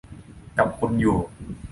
[0.57, 1.17] กับคุณอยู่